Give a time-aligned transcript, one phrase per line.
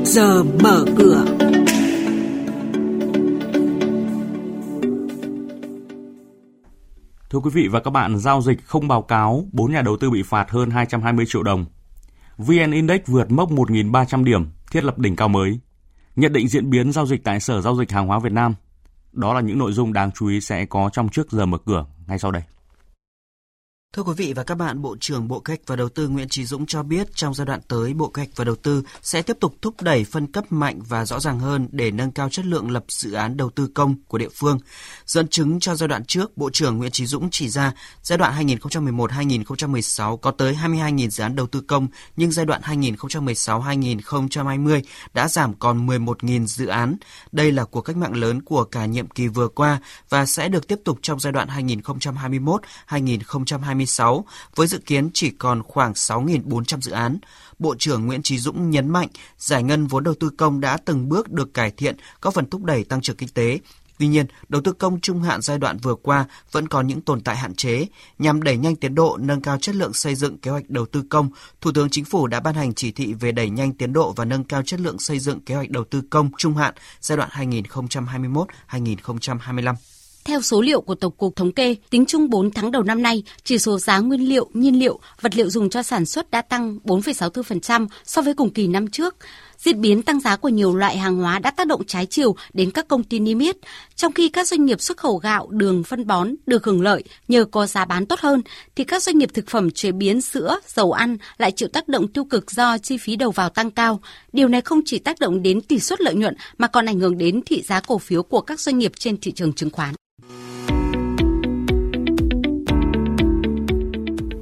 [0.00, 1.24] trước giờ mở cửa.
[7.30, 10.10] Thưa quý vị và các bạn, giao dịch không báo cáo, 4 nhà đầu tư
[10.10, 11.66] bị phạt hơn 220 triệu đồng.
[12.38, 15.60] VN Index vượt mốc 1.300 điểm, thiết lập đỉnh cao mới.
[16.16, 18.54] Nhận định diễn biến giao dịch tại Sở Giao dịch Hàng hóa Việt Nam.
[19.12, 21.86] Đó là những nội dung đáng chú ý sẽ có trong trước giờ mở cửa
[22.06, 22.42] ngay sau đây.
[23.96, 26.28] Thưa quý vị và các bạn, Bộ trưởng Bộ Kế hoạch và Đầu tư Nguyễn
[26.28, 29.22] Trí Dũng cho biết trong giai đoạn tới, Bộ Kế hoạch và Đầu tư sẽ
[29.22, 32.46] tiếp tục thúc đẩy phân cấp mạnh và rõ ràng hơn để nâng cao chất
[32.46, 34.58] lượng lập dự án đầu tư công của địa phương.
[35.06, 38.46] Dẫn chứng cho giai đoạn trước, Bộ trưởng Nguyễn Trí Dũng chỉ ra giai đoạn
[38.46, 44.82] 2011-2016 có tới 22.000 dự án đầu tư công, nhưng giai đoạn 2016-2020
[45.14, 46.96] đã giảm còn 11.000 dự án.
[47.32, 50.68] Đây là cuộc cách mạng lớn của cả nhiệm kỳ vừa qua và sẽ được
[50.68, 51.48] tiếp tục trong giai đoạn
[52.88, 57.18] 2021-2020 2026 với dự kiến chỉ còn khoảng 6.400 dự án.
[57.58, 61.08] Bộ trưởng Nguyễn Trí Dũng nhấn mạnh giải ngân vốn đầu tư công đã từng
[61.08, 63.58] bước được cải thiện, có phần thúc đẩy tăng trưởng kinh tế.
[63.98, 67.20] Tuy nhiên, đầu tư công trung hạn giai đoạn vừa qua vẫn còn những tồn
[67.20, 67.86] tại hạn chế.
[68.18, 71.02] Nhằm đẩy nhanh tiến độ, nâng cao chất lượng xây dựng kế hoạch đầu tư
[71.10, 74.12] công, Thủ tướng Chính phủ đã ban hành chỉ thị về đẩy nhanh tiến độ
[74.12, 77.18] và nâng cao chất lượng xây dựng kế hoạch đầu tư công trung hạn giai
[77.18, 79.74] đoạn 2021-2025.
[80.24, 83.22] Theo số liệu của Tổng cục Thống kê, tính chung 4 tháng đầu năm nay,
[83.44, 86.78] chỉ số giá nguyên liệu, nhiên liệu, vật liệu dùng cho sản xuất đã tăng
[86.84, 89.16] 4,64% so với cùng kỳ năm trước.
[89.58, 92.70] Diễn biến tăng giá của nhiều loại hàng hóa đã tác động trái chiều đến
[92.70, 93.56] các công ty niêm yết,
[93.96, 97.44] trong khi các doanh nghiệp xuất khẩu gạo, đường, phân bón được hưởng lợi nhờ
[97.44, 98.42] có giá bán tốt hơn,
[98.76, 102.08] thì các doanh nghiệp thực phẩm chế biến sữa, dầu ăn lại chịu tác động
[102.08, 104.00] tiêu cực do chi phí đầu vào tăng cao.
[104.32, 107.18] Điều này không chỉ tác động đến tỷ suất lợi nhuận mà còn ảnh hưởng
[107.18, 109.94] đến thị giá cổ phiếu của các doanh nghiệp trên thị trường chứng khoán.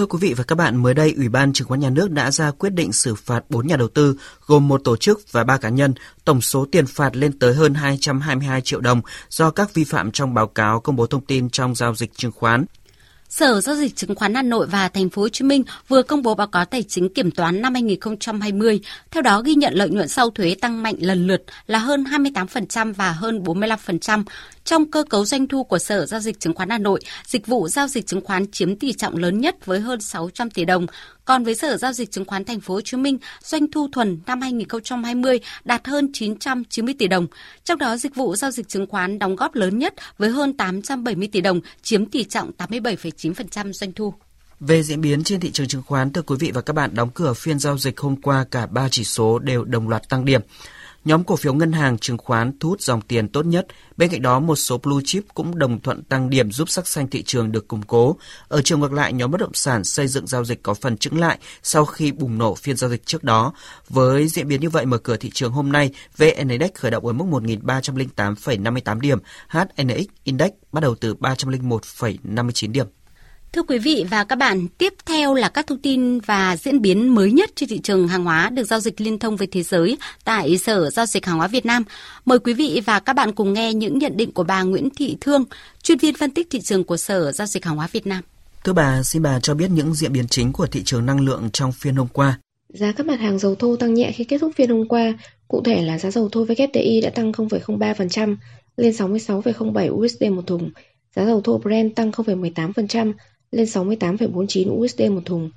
[0.00, 2.30] Thưa quý vị và các bạn, mới đây Ủy ban Chứng khoán Nhà nước đã
[2.30, 4.16] ra quyết định xử phạt 4 nhà đầu tư
[4.46, 5.94] gồm một tổ chức và 3 cá nhân,
[6.24, 9.00] tổng số tiền phạt lên tới hơn 222 triệu đồng
[9.30, 12.32] do các vi phạm trong báo cáo công bố thông tin trong giao dịch chứng
[12.32, 12.64] khoán.
[13.30, 16.22] Sở Giao dịch Chứng khoán Hà Nội và Thành phố Hồ Chí Minh vừa công
[16.22, 18.80] bố báo cáo tài chính kiểm toán năm 2020.
[19.10, 22.94] Theo đó ghi nhận lợi nhuận sau thuế tăng mạnh lần lượt là hơn 28%
[22.94, 24.24] và hơn 45%.
[24.64, 27.68] Trong cơ cấu doanh thu của Sở Giao dịch Chứng khoán Hà Nội, dịch vụ
[27.68, 30.86] giao dịch chứng khoán chiếm tỷ trọng lớn nhất với hơn 600 tỷ đồng.
[31.30, 34.18] Còn với Sở Giao dịch Chứng khoán Thành phố Hồ Chí Minh, doanh thu thuần
[34.26, 37.26] năm 2020 đạt hơn 990 tỷ đồng.
[37.64, 41.28] Trong đó, dịch vụ giao dịch chứng khoán đóng góp lớn nhất với hơn 870
[41.32, 44.14] tỷ đồng, chiếm tỷ trọng 87,9% doanh thu.
[44.60, 47.10] Về diễn biến trên thị trường chứng khoán, thưa quý vị và các bạn, đóng
[47.14, 50.40] cửa phiên giao dịch hôm qua cả ba chỉ số đều đồng loạt tăng điểm.
[51.04, 53.66] Nhóm cổ phiếu ngân hàng chứng khoán thu hút dòng tiền tốt nhất.
[53.96, 57.08] Bên cạnh đó, một số blue chip cũng đồng thuận tăng điểm giúp sắc xanh
[57.08, 58.16] thị trường được củng cố.
[58.48, 61.20] Ở chiều ngược lại, nhóm bất động sản xây dựng giao dịch có phần chững
[61.20, 63.52] lại sau khi bùng nổ phiên giao dịch trước đó.
[63.88, 67.06] Với diễn biến như vậy, mở cửa thị trường hôm nay, VN Index khởi động
[67.06, 69.18] ở mức 1.308,58 điểm,
[69.48, 72.86] HNX Index bắt đầu từ 301,59 điểm.
[73.52, 77.14] Thưa quý vị và các bạn, tiếp theo là các thông tin và diễn biến
[77.14, 79.98] mới nhất trên thị trường hàng hóa được giao dịch liên thông với thế giới
[80.24, 81.84] tại Sở Giao dịch Hàng hóa Việt Nam.
[82.24, 85.16] Mời quý vị và các bạn cùng nghe những nhận định của bà Nguyễn Thị
[85.20, 85.44] Thương,
[85.82, 88.22] chuyên viên phân tích thị trường của Sở Giao dịch Hàng hóa Việt Nam.
[88.64, 91.50] Thưa bà, xin bà cho biết những diễn biến chính của thị trường năng lượng
[91.52, 92.38] trong phiên hôm qua.
[92.68, 95.12] Giá các mặt hàng dầu thô tăng nhẹ khi kết thúc phiên hôm qua.
[95.48, 98.36] Cụ thể là giá dầu thô WTI đã tăng 0,03%
[98.76, 100.70] lên 66,07 USD một thùng.
[101.16, 103.12] Giá dầu thô Brent tăng 0,18%
[103.50, 105.50] lên 68,49 USD một thùng.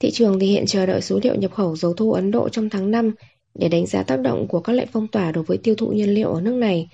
[0.00, 2.70] Thị trường thì hiện chờ đợi số liệu nhập khẩu dầu thô Ấn Độ trong
[2.70, 3.14] tháng 5
[3.54, 6.14] để đánh giá tác động của các lệnh phong tỏa đối với tiêu thụ nhiên
[6.14, 6.88] liệu ở nước này.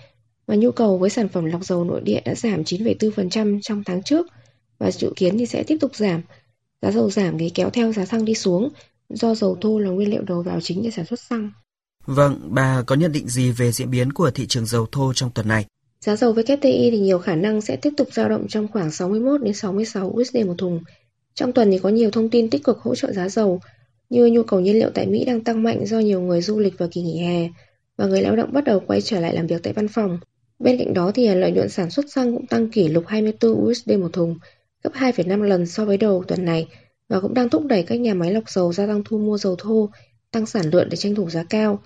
[0.47, 4.03] Và nhu cầu với sản phẩm lọc dầu nội địa đã giảm 9,4% trong tháng
[4.03, 4.27] trước
[4.79, 6.23] và dự kiến thì sẽ tiếp tục giảm.
[6.83, 8.69] Giá dầu giảm thì kéo theo giá xăng đi xuống
[9.09, 11.51] do dầu thô là nguyên liệu đầu vào chính để sản xuất xăng.
[12.07, 15.31] Vâng, bà có nhận định gì về diễn biến của thị trường dầu thô trong
[15.31, 15.67] tuần này?
[16.05, 19.43] Giá dầu WTI thì nhiều khả năng sẽ tiếp tục dao động trong khoảng 61
[19.43, 20.81] đến 66 USD một thùng.
[21.35, 23.61] Trong tuần thì có nhiều thông tin tích cực hỗ trợ giá dầu,
[24.11, 26.79] như nhu cầu nhiên liệu tại Mỹ đang tăng mạnh do nhiều người du lịch
[26.79, 27.49] vào kỳ nghỉ hè
[27.97, 30.19] và người lao động bắt đầu quay trở lại làm việc tại văn phòng.
[30.59, 33.91] Bên cạnh đó thì lợi nhuận sản xuất xăng cũng tăng kỷ lục 24 USD
[33.91, 34.39] một thùng,
[34.85, 36.69] gấp 2,5 lần so với đầu tuần này
[37.09, 39.57] và cũng đang thúc đẩy các nhà máy lọc dầu gia tăng thu mua dầu
[39.59, 39.91] thô,
[40.31, 41.83] tăng sản lượng để tranh thủ giá cao.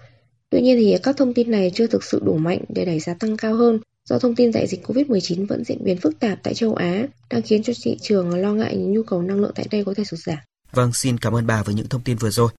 [0.50, 3.14] Tuy nhiên thì các thông tin này chưa thực sự đủ mạnh để đẩy giá
[3.14, 6.54] tăng cao hơn do thông tin đại dịch COVID-19 vẫn diễn biến phức tạp tại
[6.54, 9.84] châu Á đang khiến cho thị trường lo ngại nhu cầu năng lượng tại đây
[9.84, 10.38] có thể sụt giảm.
[10.72, 12.50] Vâng, xin cảm ơn bà với những thông tin vừa rồi.